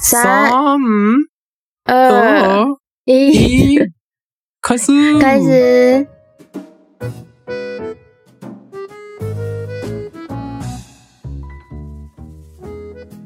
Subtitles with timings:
[0.00, 0.78] 三、二、
[1.84, 2.66] 二、
[3.04, 3.78] 一，一，
[4.62, 5.18] 开始。
[5.20, 5.38] 开。
[5.38, 6.06] 始。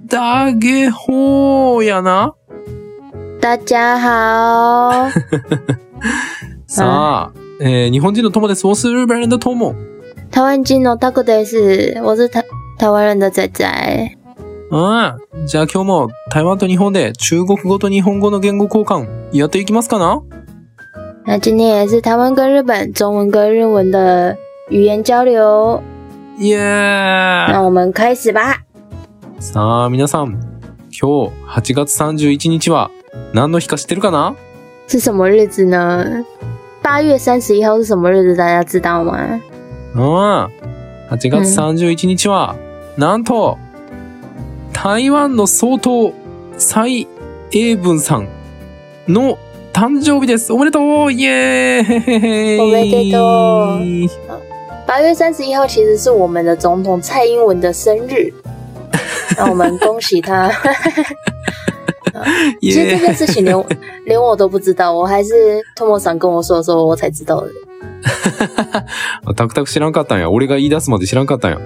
[0.08, 2.32] 大家好やな。
[3.41, 5.09] 大家好，
[6.67, 8.67] さあ、えー日本人の友です。
[8.67, 9.75] 我是日本人的友。
[10.33, 12.01] 台湾人のタコです。
[12.03, 12.45] 我是台
[12.77, 14.17] 台湾人的仔仔。
[14.71, 15.46] うん。
[15.46, 20.23] じゃあ今日も台湾と日本で中国語と日本語の言語交換やっていきますかな？
[21.24, 24.37] 那今天也是台湾跟日本中文跟日文的
[24.69, 25.83] 语言交流。
[26.38, 28.62] イエーイ那我们开始吧。
[29.38, 30.38] さあ皆さん、
[30.91, 32.91] 今日8月31日は
[33.33, 34.35] 何の日か知ってるかな？
[34.88, 36.24] 是什么日子呢？
[36.83, 38.37] 八月三十一号是什么日子？
[38.37, 39.41] 大家知道吗？
[39.95, 40.48] うん。
[41.10, 42.57] 8月31日は、
[42.96, 43.59] なんと、
[44.77, 46.12] 台湾の総統、
[46.59, 47.09] 蔡
[47.51, 48.29] 英文さん
[49.09, 49.39] の
[49.73, 50.52] 誕生日です。
[50.52, 53.80] おめでとうイエーイおめでとう
[54.87, 58.33] 八月三十一号其实是我们的总统蔡英文的生日，
[59.37, 60.51] 那我们恭喜他。
[62.61, 63.66] イ其实这件事情连我
[64.05, 67.49] 连我都不知道，我还是托莫桑跟我说的时候我才知道的。
[69.34, 70.31] タクタク知らんかったんや。
[70.31, 71.59] 俺が言い出すまで知らんかったんや。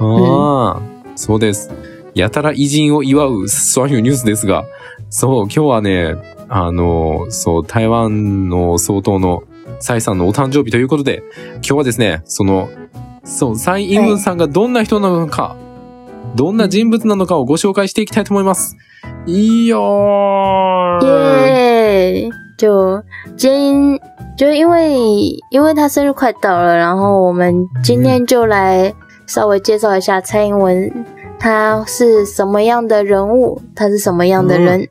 [0.00, 0.80] ああ、
[1.14, 1.70] そうです。
[2.14, 4.64] やたら偉人を祝う、そういうニュースですが、
[5.10, 6.16] そう、今日はね、
[6.48, 9.42] あの、そう、台湾の総統の
[9.80, 11.22] 蔡さんのお誕生日ということで、
[11.56, 12.68] 今日はですね、その、
[13.24, 15.56] そう、蔡英文さんがどんな人なのか、
[16.36, 18.76] どんな人物なのかをご紹介していきたいと思います。
[19.26, 22.30] いいよー耶！
[22.56, 23.02] 就
[23.36, 23.98] 今
[24.36, 24.94] 就因为
[25.50, 28.92] 因为他生日快到了，然后我们今天就来
[29.26, 30.90] 稍微介绍一下蔡英文，
[31.44, 34.88] 他是什么样的人物，他是什么样的人？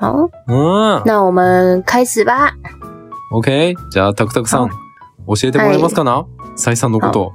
[0.00, 1.02] 好，うん。
[1.04, 2.50] 那我们开始吧。
[3.30, 3.76] OK。
[3.92, 6.26] じゃあ、タクタクさん、教えてもらえますかな？
[6.56, 7.32] 蔡さんのこと。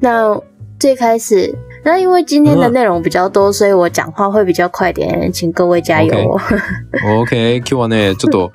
[0.00, 0.40] 那
[0.78, 6.40] 最开始，那因为今天的内容比较多，所以我讲话会比较快点，请各位加油。
[7.04, 7.58] OK。
[7.58, 8.50] 今日はね、ちょっと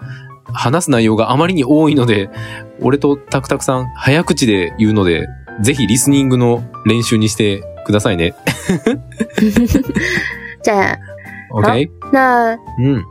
[0.51, 2.31] 話す内容があまりに多いので、
[2.81, 5.27] 俺とタクタクさん早口で言うので、
[5.61, 8.33] ぜひリスニングの練習にしてくださいね。
[10.63, 10.97] 这样
[11.51, 11.89] ，OK。
[12.11, 13.03] 那うん。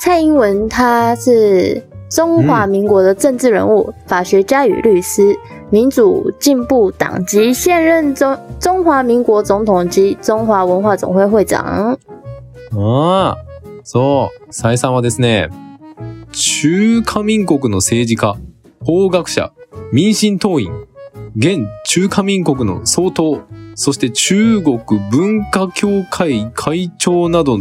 [0.00, 5.36] 蔡英文他是中华民国的政治人物、法学家与律师，
[5.70, 11.58] 民主进步党籍现任中中华民国总统及中华文化总会会長。
[11.58, 11.98] あ
[12.72, 13.36] あ、
[13.82, 14.52] そう。
[14.52, 15.48] 蔡さんはですね、
[16.30, 18.36] 中華民国の政治家、
[18.84, 19.52] 法学者、
[19.92, 20.70] 民進党員、
[21.36, 23.42] 現中華民国の総統、
[23.80, 24.76] そして中国
[25.10, 27.58] 文化協会会長など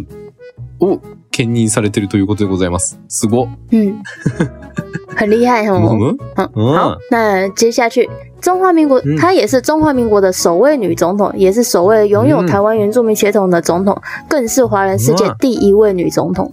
[0.80, 1.00] を
[1.32, 3.00] 兼任されているということでございます。
[3.08, 3.48] すご。
[3.72, 4.02] 嗯，
[5.16, 5.96] 很厉害む哦。
[5.96, 8.10] む 嗯，嗯好，那接下去，
[8.42, 13.96] 中華民國，嗯她也是中華民國的首位女總統，也是首位擁有嗯台灣原住民血統的總統，
[14.28, 16.50] 更是華人世界哇第一位女總統。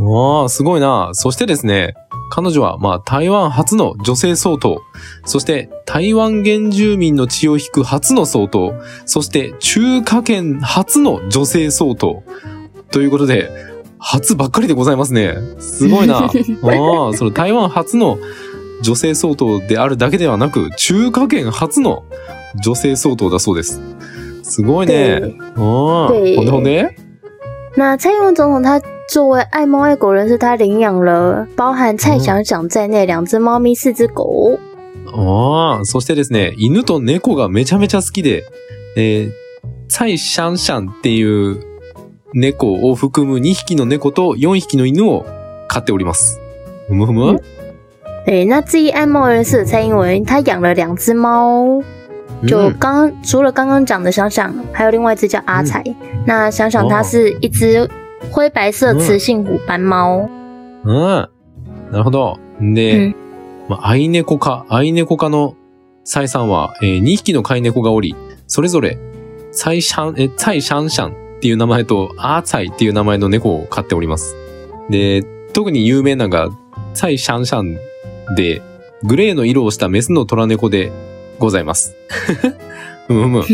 [0.00, 1.10] わあ、すごいな。
[1.12, 1.94] そしてですね、
[2.30, 4.78] 彼女は、まあ、台湾初の女性総統、
[5.24, 12.22] そして台湾原住民の血を引く初の総統、そして中華圏初の女性総統。
[12.90, 13.50] ということで、
[13.98, 15.36] 初ばっかりでございますね。
[15.58, 16.18] すごいな。
[16.18, 16.30] ああ、
[17.14, 18.18] その台湾初の
[18.82, 22.04] 女性総統であるだけではなく、中華圏初の
[22.62, 23.80] 女性総統だそうです。
[24.42, 25.20] すごいね。
[25.56, 26.96] ああ、对ほんでほんで
[27.76, 34.58] 那蔡英文总统他作为爱猫爱狗人士，他领养了包含蔡想想在内两只猫咪、四只狗。
[35.06, 38.44] ああ、そしてですね、犬と猫がめちゃめちゃ好きで、
[38.96, 39.30] えー、
[39.88, 41.58] サイシャンシャンっていう
[42.34, 45.24] 猫を含む2匹の猫と4匹の犬を
[45.68, 46.38] 飼っております。
[46.88, 47.40] ふむふむ？
[48.26, 51.82] 对，那至于爱猫人士的蔡英文，他养了两只猫，
[52.46, 55.82] 就うん刚刚除了刚刚讲的想想，还有另外一只叫阿才。
[56.26, 57.88] 那想想它是一只
[58.32, 60.28] 灰白色雌性虎斑猫。
[60.84, 60.94] うん。
[61.90, 62.38] なるほど。
[62.60, 63.16] うでん、
[63.68, 65.54] まあ、愛猫家、愛猫家の
[66.04, 68.16] サイさんは、えー2匹の飼い猫がおり、
[68.46, 68.98] それぞれ、
[69.52, 74.34] サイシャン、え、サイシャンシャンっていう名前と、アーツァイっていう名前の猫を飼っております。
[74.90, 75.22] で、
[75.52, 76.48] 特に有名なのが、
[76.94, 77.76] サイシャンシャン
[78.36, 78.62] で、
[79.04, 80.90] グレーの色をしたメスの虎猫で
[81.38, 81.94] ございます。
[83.08, 83.44] うんうん。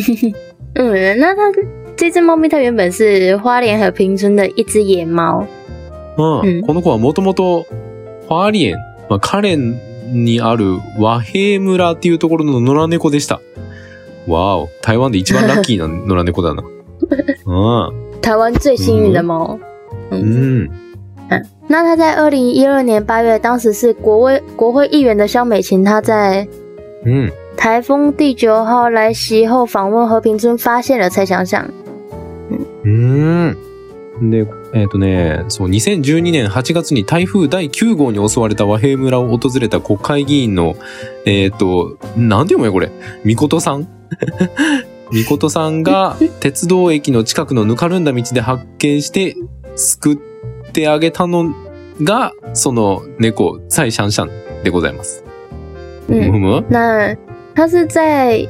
[0.77, 1.53] 嗯， 那它
[1.97, 5.47] 这只猫咪它原本是花莲和平村的一只野猫。
[6.17, 6.43] こ
[6.73, 8.77] の子はもともと、ファーリエン、
[9.09, 9.77] まあ、カレン
[10.13, 13.41] にある和平村っていうところの野良猫でした。
[14.27, 16.63] わお、台湾で一番ラッキーな野良猫だな。
[17.47, 18.21] うん。
[18.21, 19.59] 台湾最幸运的猫。
[20.11, 20.69] 嗯，
[21.29, 21.43] 嗯。
[21.69, 26.47] 那他在二零一二年八月，当时是国会国会议员的肖美琴，她在
[27.05, 27.31] うん。
[27.57, 31.67] 台风第九号来袭后访问和平村，发现了蔡想想。
[32.85, 34.31] うーん。
[34.31, 40.77] で、えっ、とね、そう、2012年8月に台風第9号に襲われた和平村を訪れた国会議員の、
[41.25, 42.93] えっ、と、なんて読むよこれ。
[43.25, 43.89] みことさん
[45.13, 49.37] みことさんが鉄道駅の近くのぬかるんだ道で発見して
[49.77, 50.17] 救っ
[50.73, 51.53] てあげたの
[52.03, 54.31] が、その猫、蔡シャンシャン
[54.63, 55.25] でございます。
[56.07, 56.65] ふむ嗯，ふむ？
[56.71, 57.17] 那
[57.55, 58.47] 他是在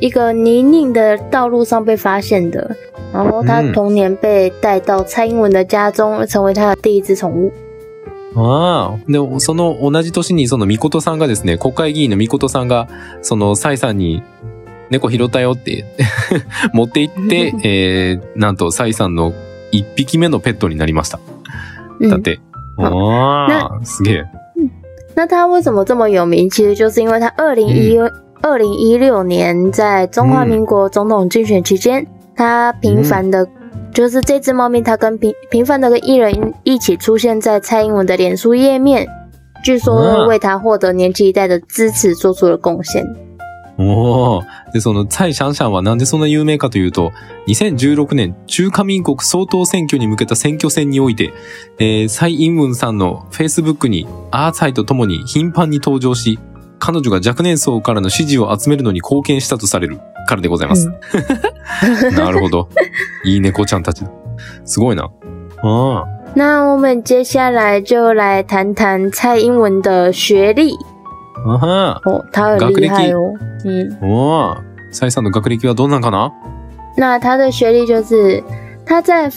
[0.00, 2.76] 一个泥泞的道路上被发现的，
[3.12, 7.52] 然后他嗯同年被带到蔡英文的家中，成为他的第一只宠物。
[8.36, 8.98] ああ。
[9.06, 12.88] で、その同じ年にそのみことさんがですね、国会議員のみことさんが、
[13.22, 14.22] そのサイさんに
[14.90, 15.84] 猫拾ったよって
[16.74, 19.32] 持って行って、 えー、なんとサイさんの
[19.70, 21.18] 一匹目のペットになりました。
[22.00, 22.40] だっ嗯，て。
[22.78, 24.24] ああ、すげえ。
[25.14, 26.50] 那他为什么这么有名？
[26.50, 27.96] 其实就是因为他二零一
[28.46, 32.06] 二零一六年在中华民国总统竞选期间，
[32.36, 33.48] 他频繁的，
[33.90, 39.08] 就是这只猫咪，它跟频频繁的跟艺人一起出现在蔡英文的脸书页面，
[39.64, 43.02] 据说为他获得年轻一代的支持做出了贡献。
[43.78, 44.44] おー
[44.74, 47.12] で、その、蔡シャンシャンはなんでそんな有名かというと、
[47.48, 51.32] 2016年中華民国総統選挙に向けた選挙戦において、
[51.78, 56.38] えー、蔡英文さんの Facebook にアーツハイと共に頻繁に登場し、
[56.78, 60.90] 彼女が若年層からの支持を集めるのに貢献したとされるからでございます。
[62.16, 62.68] なるほど。
[63.24, 64.10] いい猫ちゃんたちだ。
[64.64, 65.10] すごいな。
[65.62, 66.04] ああ。
[66.36, 70.74] 那我们接下来就来谈谈蔡英文的学历
[71.46, 73.32] あは哦，她很厉害哦。
[73.64, 74.56] 嗯，おー
[74.90, 76.32] 蔡さんの学歴はどんなんかな？
[76.96, 78.42] 那她的学历就是
[78.84, 79.30] 她在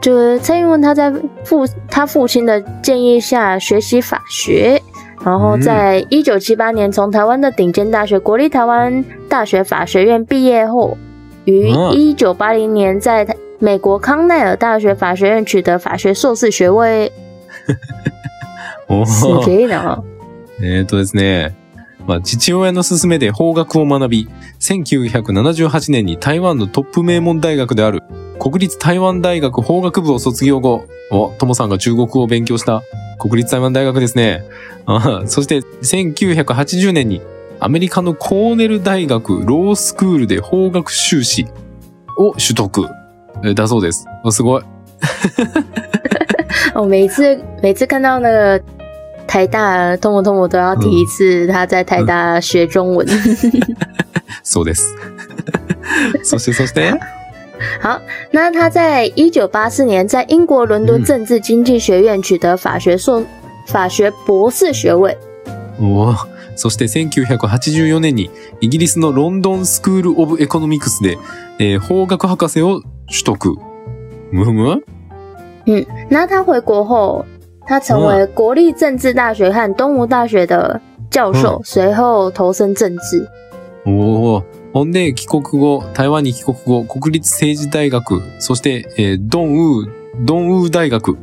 [0.00, 1.12] 就是蔡英文她在
[1.44, 4.80] 父她父亲的建议下学习法学，
[5.24, 10.96] 然后在一九七八年从台湾的顶尖大学国立台湾大学法学院毕业后，
[11.44, 17.10] 于嗯一九八零年在台美国康奈尔大学法学院取得法学硕士学位。
[18.88, 20.02] おすーげえな。
[20.60, 21.54] えーとですね。
[22.06, 24.28] まあ、父親の勧めで法学を学び、
[24.60, 28.04] 1978年に台湾のトップ名門大学である
[28.38, 32.82] 国立台湾大学法学部を卒業後、お、ともさんが中国語を勉強した
[33.18, 34.44] 国立台湾大学ですね。
[34.86, 37.20] あそして1980年に
[37.58, 41.46] アメリカのコーネル大学ロースクールで法学修士
[42.18, 42.88] を取得。
[43.44, 44.06] えーだそうです。
[44.24, 44.62] おすごい。
[46.74, 48.60] 我每次每次看到那个
[49.26, 53.06] 台大通我通我都要提一次他在台大学中文。
[54.42, 54.94] そうです。
[56.22, 56.92] そしてそして、
[57.80, 58.00] 好，
[58.30, 63.24] 那他在一九八四年在英国伦敦政治经济学院取得法学硕、
[63.66, 65.16] 法学博士学位。
[65.80, 66.26] 哇！
[66.58, 68.30] そして1984年に
[68.62, 71.18] イギリスのロンドンスクール・オブ・エコノミクスで、
[71.58, 72.80] え、法学博士を
[73.10, 73.54] 取得。
[74.32, 74.82] むむ
[75.66, 75.86] うん。
[76.08, 77.26] 那他回国後、
[77.66, 80.80] 他成为国立政治大学和东吴大学的
[81.10, 83.28] 教授、随后投身政治。
[83.84, 84.42] お、
[84.76, 89.88] ほんで、帰国後、台湾に帰国後、国立政治大学、そして、えードンウー、
[90.20, 91.16] ドンウー大学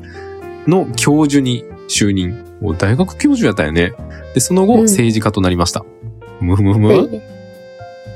[0.66, 2.34] の教授に就任。
[2.64, 3.94] お大学教授やったよね。
[4.34, 5.86] で、その後、うん政治家となりました。
[6.42, 6.74] むふむ？
[6.74, 7.22] ふむ对，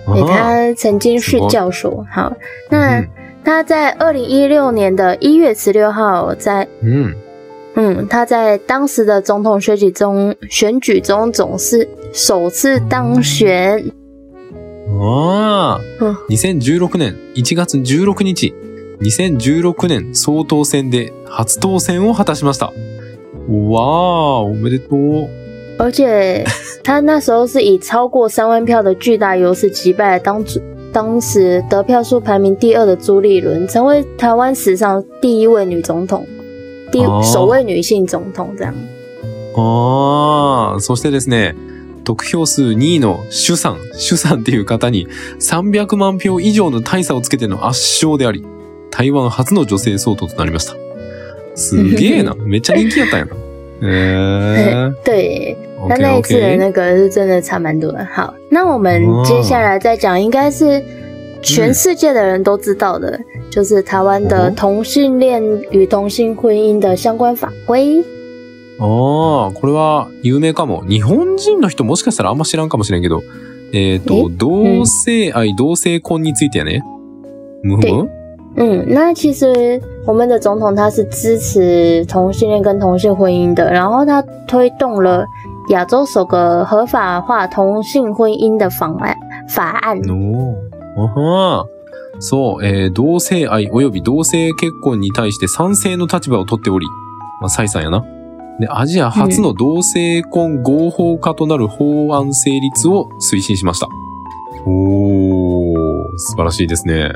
[0.08, 2.04] 对，他曾经是教授。
[2.12, 2.36] 好，
[2.72, 3.08] 那嗯
[3.44, 7.16] 他在二零一六年的一月十六号在うん。
[7.76, 13.92] 嗯，他在当时的总统选举中，选举中总是首次当选。
[14.90, 18.54] ああ、うん2016年1月16日、
[19.02, 22.68] 2016年総統選で初当選を果たしました。
[22.68, 23.54] わー、
[24.44, 25.30] おめでとう。
[25.80, 26.44] 而且
[26.84, 30.60] 他那时候是以超过三万票的巨大优势击败了当主
[30.92, 36.26] 当时得票数排名第二的朱立伦，成为台湾史上第一位女总统，
[36.92, 38.56] 第哦首位女性总统。
[38.58, 38.74] 这样，
[39.56, 41.56] あー、そしてですね、
[42.08, 45.08] 得票数2位の主さん、主さんっていう方に
[45.42, 48.46] 300万票以上の大差をつけての圧勝であり、
[48.92, 50.74] 台湾初の女性総統となりました。
[51.56, 52.34] すげえな。
[52.48, 53.36] めっちゃ人気やったんやな。
[53.82, 55.88] え 对，ー。
[55.90, 56.56] 那那一次的。
[56.56, 58.06] 那个是真的差蛮多的。
[58.06, 60.82] 好，那我们接下来再讲，应该是
[61.42, 63.20] 全世界的人都知道的，
[63.52, 68.02] 就是台湾的哦同性恋与同性婚姻的相关法规。
[68.80, 70.84] ああ、これは有名かも。
[70.88, 73.24] 日本人の人もしかしたらあんま知らんかもしれんけど、
[73.74, 74.24] えっ、と、え？
[74.30, 76.84] 同性愛、同性婚についてやね。
[77.64, 78.10] むふむ
[78.56, 85.26] 嗯，那其实我们的总统他是支持同性恋跟同性婚姻的，然后他推动了
[85.70, 89.16] 亚洲首个合法化同性婚姻的法案
[89.48, 89.98] 法案。
[90.00, 90.56] おー。
[90.96, 91.68] あはー
[92.20, 96.88] そう、えー同性愛及び同性結婚に対して賛成の立場を取っており、
[97.42, 98.04] まあ、サイさんやな。
[98.60, 103.88] で、アジア初の同性婚合法化となる法案成立を推進しました。
[104.66, 107.12] おー、素晴らしいですね。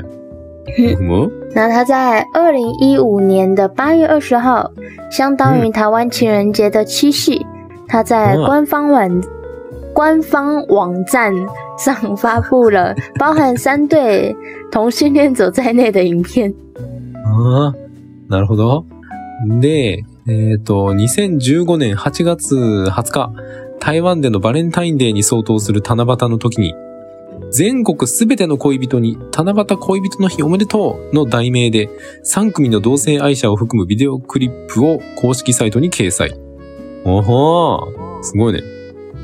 [1.54, 4.70] 那他在二零一五年的八月二十号，
[5.10, 7.44] 相当于台湾情人节的七夕，
[7.88, 9.22] 他在嗯官方网、
[9.92, 11.34] 官方网站
[11.76, 14.34] 上发布了包含三对
[14.70, 16.54] 同性恋者在内的影片。
[17.26, 17.74] ああ、
[18.28, 18.84] なるほど。
[19.60, 23.32] で、えっ、と、2015年8月20日、
[23.80, 26.74] 台湾でのバレンタインデーに相当する七夕の時に、
[27.50, 31.90] 全国すべての恋人に七夕恋人の日おめでとうの題名で
[32.24, 36.32] 3組の同性愛者を含むビデオクリップを公式サイトに掲載。
[37.04, 38.62] おほー、すごいね。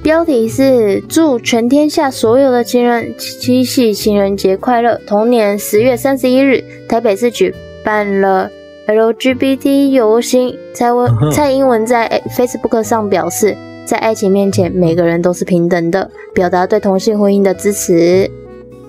[0.03, 4.99] 标题是“祝全天下所有的情人七夕情人节快乐”。
[5.07, 8.51] 同年十月三十一日，台北市举办了
[8.89, 10.57] LGBT 游行。
[10.73, 13.55] 蔡嗯文哼蔡英文在 Facebook 上表示，
[13.87, 18.31] 在爱情面前，每个人都是平等的，表达对同性婚姻的支持。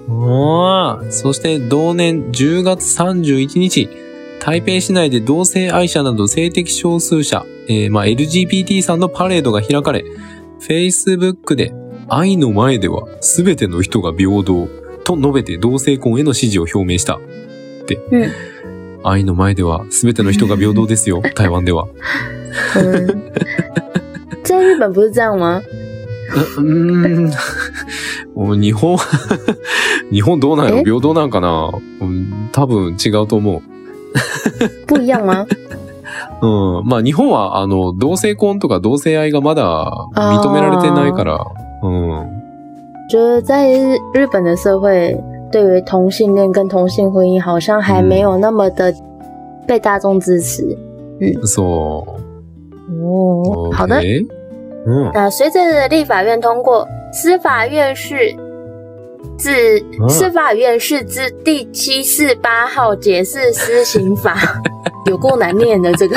[0.07, 3.89] おーそして同年10月31日、
[4.39, 10.05] 台北市内で同性愛者など性的少数者、えーまあ、LGBT さんのパレードが開かれ、
[10.61, 11.73] Facebook で
[12.07, 14.69] 愛の前では全ての人が平等
[15.03, 17.17] と述べて同性婚への支持を表明した。
[17.17, 17.95] って。
[18.11, 18.31] うん
[19.03, 21.87] 愛の前では全ての人が平等ですよ、 台湾では。
[22.75, 23.31] 嗯，
[24.43, 25.61] 在日本不是这样吗？
[26.57, 27.31] うーん。
[28.35, 28.97] も う日本、
[30.11, 30.77] 日本どうなんやろ？
[30.79, 30.83] え？
[30.83, 33.61] 平等なんかな、うん、多分違うと思う。
[34.87, 35.45] 不一样吗？
[36.41, 36.87] うん。
[36.87, 41.45] まあ日本は、あの、同性婚とか同性愛がまだ認められてないから、
[41.83, 42.25] うん。
[43.09, 45.17] 就是在日日本的社会，
[45.50, 48.92] 对于同性恋跟同性婚姻好像还没有那么的
[49.66, 50.76] 被大众支持。
[51.46, 52.06] そう。
[53.02, 53.96] 哦，好的。
[53.96, 54.26] OK
[54.86, 55.10] うん。
[55.14, 58.34] 那随着立法院通过，司法院是
[59.38, 59.50] 自
[60.00, 64.36] 嗯司法院是自第七四八号解释施行法，
[65.06, 66.16] 有够难念的这个。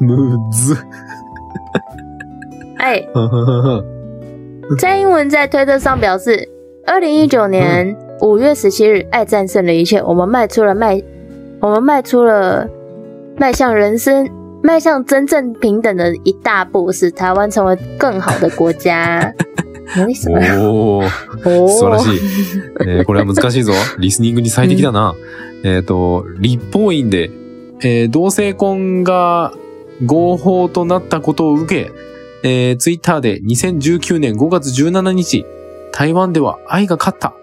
[0.00, 0.76] むず。
[2.78, 3.02] 哎，
[4.78, 6.48] 蔡英文在推特上表示，
[6.87, 11.03] 二零一九年五月十七日，爱战胜了一切，我们迈出了迈，
[11.59, 12.65] 我们迈出了
[13.35, 14.27] 迈向人生、
[14.63, 19.33] 迈向真正平等的一大步，使台湾成为更好的国家。
[19.99, 21.09] おー。
[21.43, 22.19] 哦素晴らしい。
[22.79, 23.73] えーこれは難しいぞ。
[23.99, 25.13] リスニングに最適だな。
[25.63, 27.29] えっ、と、立法院で、
[27.81, 29.51] えー同性婚が
[30.05, 31.91] 合法となったことを受け、
[32.43, 35.45] えー、ツイッターで2019年5月17日、
[35.91, 37.33] 台湾では愛が勝った。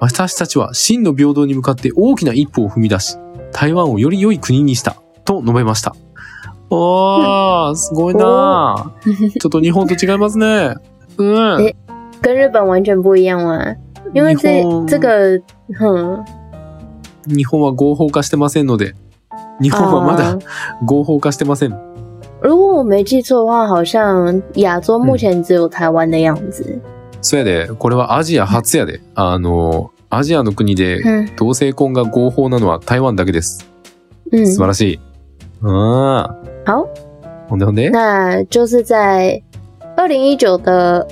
[0.00, 3.16] 私たちは真の平等に向かって大きな一歩を踏み出し、
[3.52, 4.96] 台湾をより良い国にした。
[5.24, 5.94] と述べました。
[6.70, 10.74] おー、すごいな ちょっと日本と違いますね。
[11.18, 11.62] うん。
[11.62, 11.76] え
[12.22, 13.76] 跟日本完全不一样吗？
[14.14, 15.40] 因为这日本这个，
[15.78, 16.24] 哼，
[17.26, 18.94] 日本は合法化してませんので、
[19.60, 20.38] 日本はまだ啊
[20.84, 21.78] 合法化してません。
[22.42, 26.80] 如果我没记错的话，好像亚洲目前只有台湾的样子。
[27.22, 29.00] そうやで、これはアジア初やで。
[29.14, 33.66] あの、アジアの国で嗯同性婚が合法なのは台湾だけです。
[34.30, 35.00] 嗯，素晴らしい。
[35.62, 36.36] あ
[36.66, 36.70] あ。
[36.70, 36.88] 好，
[37.48, 37.90] ほんでほんで？
[37.90, 39.42] 那就是在
[39.96, 41.06] 二零一九的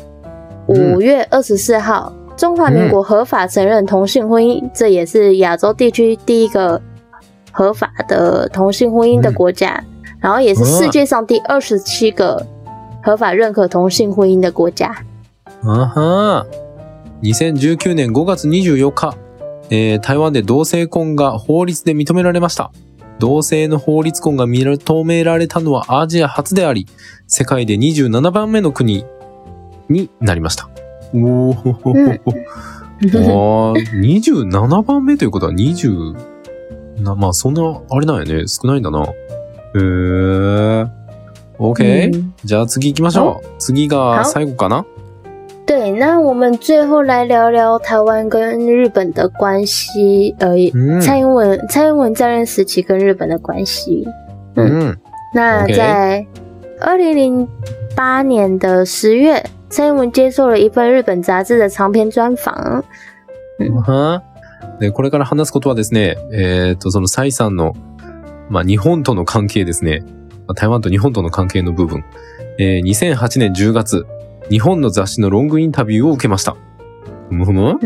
[0.67, 6.81] 五月二十四号，中华民国合法承认同性婚姻，这也是亚洲地区第一个
[7.53, 9.83] 合法的同性婚姻的国家，
[10.21, 12.47] 然后也是世界上第二十七个
[13.03, 14.95] 合法认可同性婚姻的国家。
[15.63, 16.47] あは
[17.23, 19.17] 2019年5月24日、
[19.71, 22.73] えー台湾で同性婚が法律で認められました。
[23.19, 26.87] 同性の法律婚が認められたのはアジア初であり、
[27.27, 29.05] 世界で27番目の国
[29.91, 30.71] になりました。
[31.13, 32.01] おーほほほほ。
[32.03, 38.49] あー27番目ということは20、な、まあそんな、あれなんやね。
[38.49, 39.03] 少ないんだな。
[39.75, 40.91] へー。
[41.59, 43.47] OK、嗯じゃあ次行きましょう。
[43.59, 44.87] 次が最後かな
[45.70, 51.02] 对，那我们最后来聊聊台湾跟日本的关系，呃，うん。
[51.02, 54.08] 蔡英文蔡英文在任时期跟日本的关系。
[54.56, 54.98] うん。
[55.34, 56.26] 那 OK 在
[56.80, 57.48] 二零零
[57.96, 62.84] 八年的十月，蔡英文接受了一份日本杂志的长篇专访。
[63.60, 64.22] は
[64.80, 67.74] で、これから話すことはですね、えっ、と、その蔡さんの、
[68.50, 70.04] まあ、日本との関係ですね。
[70.46, 72.04] まあ台湾と日本との関係の部分。
[72.60, 74.06] えー2008年10月、
[74.51, 76.57] 日本の雑誌のロングインタビューを受けました。
[77.29, 77.79] ふむふむ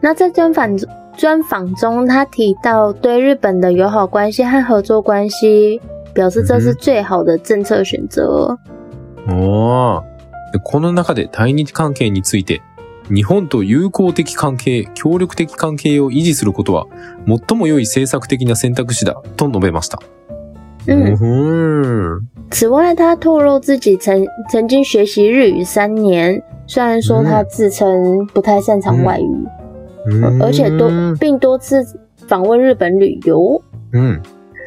[0.00, 0.76] 那在专访？
[1.16, 5.80] 专访中，他提到对日本的友好关系和合作关系，
[6.14, 8.58] 表示这是最好的政策选择。
[9.28, 10.02] おー
[10.52, 12.62] でこの中で対日関係について、
[13.08, 16.86] 日本と友好的関係、協力的関係を維持することは、
[17.26, 20.00] 最も良い政策的な選択肢だ、と述べました。
[20.86, 29.46] 嗯，ふーん此外，他透露自己曾曾经学习日语三年，虽然说他自称不太擅长外语，
[30.06, 31.82] うーん而且多并多次
[32.28, 33.62] 访问日本旅游。
[33.92, 34.22] うん。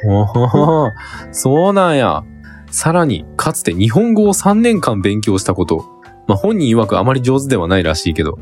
[0.08, 0.92] お
[1.32, 2.24] そうなんや。
[2.70, 5.84] さらに、かつて日本語を3年間勉強したこと。
[6.28, 8.38] まあ、本人曰くあまり上手ではないらしいけど。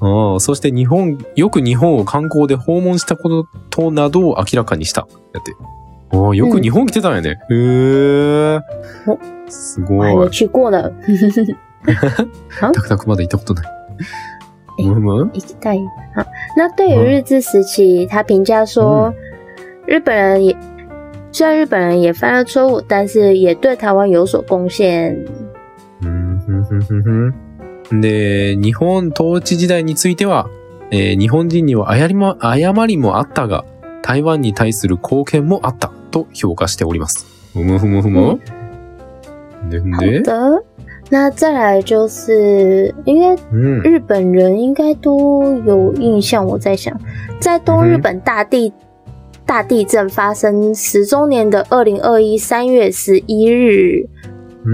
[0.00, 5.06] ああそして日本、よく日本を観光で訪問したことなどを明らかにした。
[5.32, 5.52] やって。
[6.10, 7.38] おーよく日本来てたんやね。
[7.50, 8.60] へえ。
[9.06, 10.30] おすごい。
[10.30, 10.90] 去过呢，
[12.60, 13.66] タクタクまだ行ったことない。
[14.80, 15.78] えむむ一代
[16.14, 16.24] 好，
[16.56, 19.12] 那对于日治时期，他评价说，
[19.86, 20.56] 日本人也
[21.32, 25.26] 虽然日本人也犯了错误，但是也对台湾有所贡献。
[27.90, 30.48] で、日本統治時代については、
[30.90, 33.64] えー日本人には誤りも誤りもあったが、
[34.02, 37.26] 台湾に対する貢献もあったと評価しております。
[37.52, 38.38] ふむふむふむ？
[39.70, 40.62] でん好で、的，
[41.10, 43.82] 那再来就是，应该うん。
[43.82, 46.46] 日本人应该都有印象。
[46.46, 46.96] 我在想，
[47.40, 48.72] 在东日本大地、
[49.44, 54.06] 大地震发生十周年的二零二一三月十一日，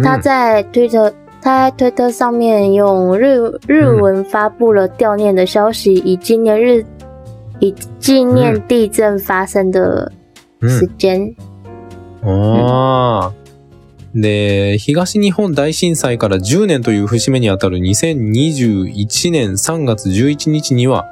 [0.02, 6.84] 他在推特他在推特上面用日日文发布了悼念的消息，以纪念日
[7.60, 10.23] 以纪念地震发生的うん
[10.68, 11.34] 时间。
[12.22, 13.32] ああ。
[14.14, 21.06] で、東日本大震災から10年という節目にあたる2021年3月11日には、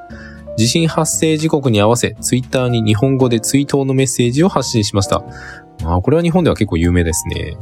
[0.57, 5.25] 地震発生時刻に合わせ、ツイッターに日本語で追悼のメッセージを発信しました。
[5.85, 7.57] あーこれは日本では結構有名ですね。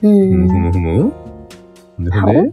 [0.00, 1.12] ふむふ嗯，むふむ。
[1.98, 2.52] で好で？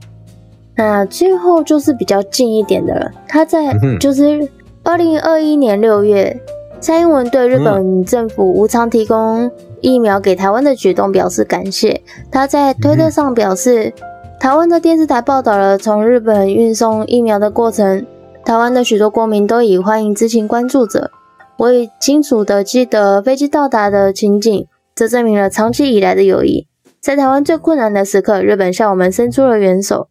[0.75, 3.11] 那最后就是比较近一点的了。
[3.27, 4.49] 他在就是
[4.83, 6.35] 二零二一年六月，
[6.83, 12.03] 蔡英文对日本政府无偿提供疫苗给台湾的举动表示感谢。
[12.29, 13.93] 他在推特上表示，
[14.37, 18.05] 台湾的电视台报道了从日本运送疫苗的过程，
[18.43, 21.09] 台湾的许多国民都以欢迎之情关注着。
[21.55, 26.67] 我已清楚的记得飞机到达的情景，这证明了长期以来的友谊。
[26.99, 30.09] 在台湾最困难的时刻，日本向我们伸出了援手。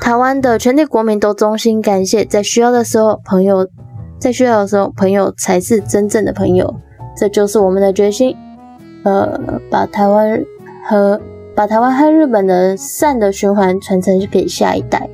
[0.00, 3.68] 台湾的全体国民都衷心感谢，在需要的时候，朋友
[4.18, 6.74] 在需要的时候，朋友才是真正的朋友。
[7.16, 8.36] 这就是我们的决心，
[9.04, 10.44] 呃，把台湾
[10.84, 11.20] 和
[11.54, 15.08] 把台湾和日本的善的循环传承给下一代。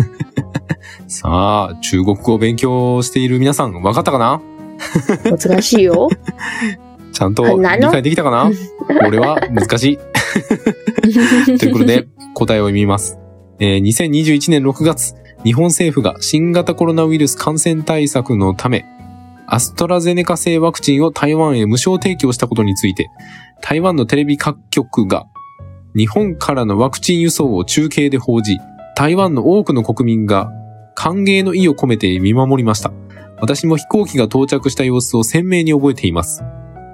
[1.08, 4.40] さあ、中国語を勉強している皆さん、わかったかな？
[5.30, 6.08] 我这个是有，
[7.12, 8.50] ちゃんと理解できたかな？
[9.06, 9.98] 俺は難しい。
[11.58, 13.18] ということで、答えを読みます。
[13.58, 15.14] えー2021年6月、
[15.46, 18.84] 日本政府が新型コロナウイルス感染対策のため、
[19.46, 23.10] アストラゼネカ製ワクチンを台湾へ無償提供したことについて、
[23.62, 25.28] 台湾のテレビ各局が
[25.94, 28.58] 日本からのワクチン輸送を中継で報じ、
[28.96, 30.50] 台湾の多くの国民が
[30.96, 32.90] 歓迎の意を込めて見守りました。
[33.40, 36.42] 私も飛行機が到着した様子を鮮明に覚えています。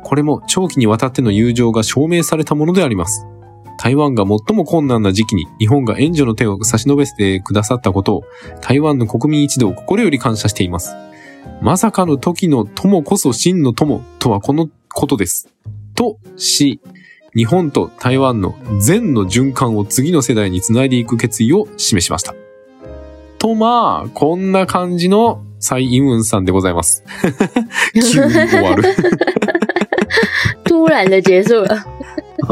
[0.05, 3.27] これも長期にわたっての友情が証明されたものであります。
[3.83, 8.25] 台湾が最も困難な時期に日本が援助の手を差し伸べてくださったことを
[8.61, 10.95] 台湾の国民一同心より感謝しています。
[11.61, 15.49] まさかの時の友こそ真の友とはこのことです。
[15.97, 16.81] とし、
[17.35, 22.37] 日本と台湾の善の循環を次の世代につないでいく決意を示しました。
[23.41, 27.03] とまあ、こんな感じの蔡英文さんでございます。
[27.95, 28.85] 急に終わる。
[30.65, 31.92] 突然的结束了。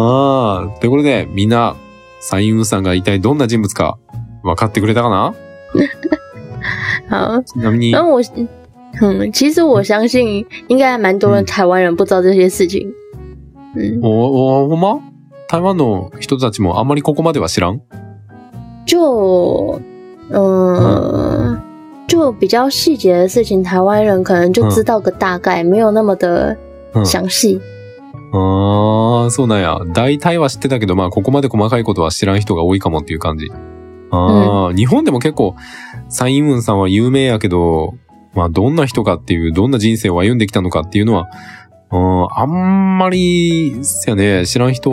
[0.00, 1.76] ああ、ということで、みんな、
[2.20, 3.98] 蔡英文さんが一体どんな人物か
[4.42, 5.34] 分かってくれたかな？
[7.10, 8.22] 好，ちなみに、然后我，
[9.00, 12.92] 嗯，其实我相信应该还蛮多人台湾人不知道这些事情。
[13.74, 15.00] 嗯，お、お、ほんま？
[15.48, 17.80] 台湾の人たちもあんまりここまでは知らん？
[18.86, 19.80] 就，
[20.30, 21.58] 嗯，
[22.06, 26.56] 就比较细节的事情，台湾人可能就知道个大概，没有那么的
[26.94, 27.04] うん。
[27.04, 27.60] 详细。
[28.32, 29.80] ああ、そうなんや。
[29.92, 33.50] 大体は知ってたけど、まあ、ここまで細かいことは知らん人が多いかもっていう感じ。
[34.10, 35.56] ああ、日本でも結構、
[36.08, 37.94] 蔡英文さんは有名やけど、
[38.34, 41.28] まあどんな人かっていう、どんな人生を歩んできたのかっていうのは、
[41.92, 44.90] うん、あんまり、せやね、知らん人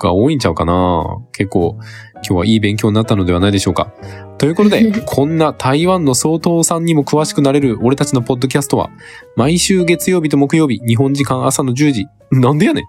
[0.00, 1.04] が多いんちゃうかな。
[1.32, 1.76] 結構、
[2.14, 3.92] 今日はいい勉強になったのではないでしょうか。
[4.38, 8.90] ということで、 こんな台湾の総統さんにも詳しくなれる俺たちのポッドキャストは、
[9.36, 12.84] 毎週月曜日と木曜日、日本時間朝の10時、なんでやねん。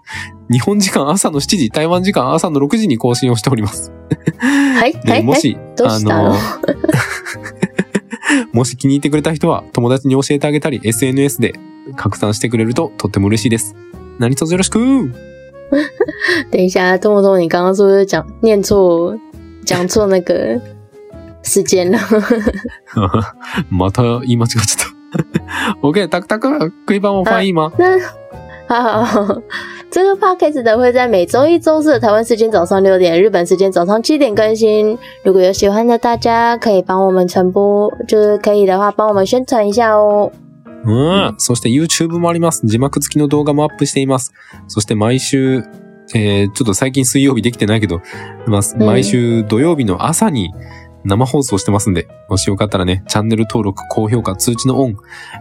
[0.52, 3.92] 日本時間朝の7時、台湾時間朝の6時に更新をしております。
[4.40, 6.34] はい、はい、もし、どうしたの？
[8.52, 11.54] もし気に入ってくれた人は友達に教えてあげたり SNS で
[11.96, 13.74] 拡散してくれるととっても嬉しいです。
[14.18, 14.78] 何卒よろしく
[16.50, 19.16] 等一下，东东，你刚刚是不是讲念错，
[19.64, 20.60] 讲错那个
[21.42, 21.98] 时间了？
[23.70, 25.80] また言い間違っちゃった。
[25.82, 27.72] OK，タクタク可以帮我翻译吗？
[27.78, 27.98] 那
[28.68, 29.42] 好好好，
[29.90, 34.98] 这个 podcast 的会在每周一、周四的台湾时间早上六点，日本時間早上七点更新。
[35.24, 40.30] 如果有喜欢的大家，可以帮我们传播，就是可以的话，帮我们宣传一下哦。
[40.84, 41.34] うん。
[41.38, 42.62] そして YouTube もあります。
[42.64, 44.32] 字幕付きの動画もアップしています。
[44.68, 45.62] そして毎週、
[46.14, 48.00] えー、ちょっと最近水曜日できてないけど、
[48.46, 50.50] まあうん毎週土曜日の朝に
[51.04, 54.96] 生放送してますんで、もしよかったらね、チャンネル登録、高評価、通知のオン、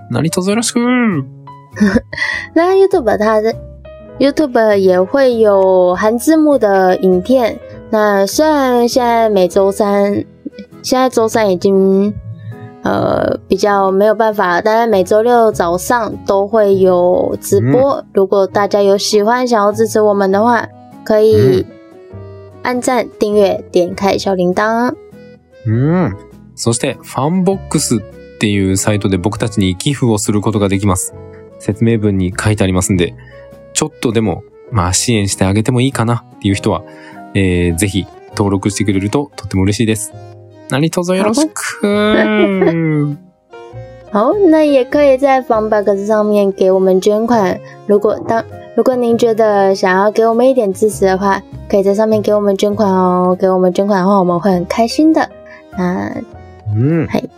[0.10, 0.80] 何卒よろしく
[2.56, 3.56] 那 YouTube 它的
[4.19, 7.60] YouTube 也会有含字幕的影片。
[7.91, 10.25] 那虽然现在每周三，
[10.82, 12.13] 现在周三已经
[12.84, 18.04] 呃比较没有办法了，但是每周六早上都会有直播。
[18.13, 20.68] 如果大家有喜欢想要支持我们的话，
[21.04, 21.65] 可以
[22.63, 24.94] 按赞、订阅、点开小铃铛。
[25.65, 26.15] うん。
[26.56, 28.00] そして、ファンボックスっ
[28.38, 31.13] ていうサイトで僕たちに寄付をすることができます。
[31.60, 33.15] 説明文に書いてありますんで、
[33.74, 36.84] ちょっとでも、まあ支援してあげてもいいかなっていう人は、
[37.34, 40.13] えー、ぜひ登録してくれるととっても嬉しいです。
[40.70, 43.18] 何卒よろしく。
[44.12, 47.60] 好，那也可以在房 box 上面给我们捐款。
[47.86, 48.44] 如果当
[48.76, 53.38] 如果您觉得想要给我们一点支持的话，可以在上面给我们捐款哦。
[53.40, 55.30] 给我们捐款的话，我们会很开心的。
[55.78, 56.12] 那
[56.74, 57.08] うん。
[57.08, 57.30] はい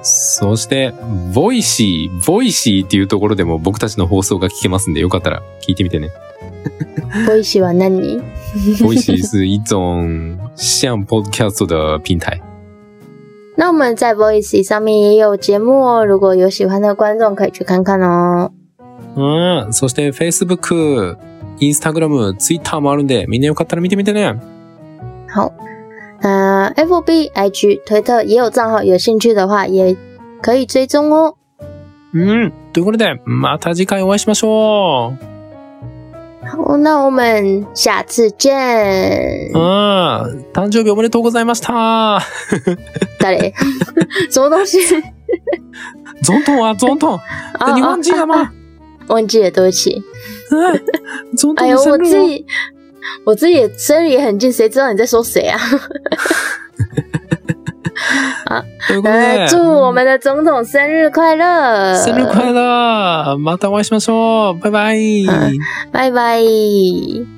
[0.00, 0.94] そして、
[1.34, 6.10] ボイシー、ボイシーっていうところでも僕たちの放送が聞けますんで、よかったら聞いてみてね。
[7.28, 8.20] 我也喜欢那你。
[8.80, 12.40] ボイシー是一种像 podcast 的平台。
[13.56, 18.52] 那我们在 Voicy 上面也有节目哦，如果有喜欢的观众可以去看看哦。
[19.16, 19.20] う
[19.66, 19.72] ん。
[19.72, 21.16] そして、Facebook、
[21.58, 24.38] Instagram、Twitter もあるんで、みんなよかったら見てみてね。
[25.28, 25.52] 好，
[26.22, 29.96] 那 FB、IG、推特也有账号，有兴趣的话也
[30.40, 31.34] 可以追踪哦。
[32.14, 32.52] うん。
[32.72, 35.37] ということで、また次回お会いしましょう。
[36.47, 39.51] 好，那我们下次见。
[39.53, 40.45] うん。
[40.53, 42.19] 誕生日おめでとうございました。
[43.19, 43.53] 誰？
[44.29, 44.79] 什么东西？
[46.21, 47.19] ゾントンはゾントン。
[47.59, 48.51] 啊 日本人やま。
[49.07, 50.03] 忘记了，对不起。
[50.51, 50.81] うん
[51.35, 52.45] ゾント哎呦，ンの生日を我自己
[53.25, 55.59] 我自己也生日也很近，谁知道你在说谁啊？
[59.48, 61.94] 祝我们的总统生日快乐！
[61.94, 63.36] 生日快乐。
[63.38, 64.58] またお会いしましょう。
[64.58, 65.26] バイバイ。
[65.26, 65.58] はい。
[65.92, 67.37] 拜拜。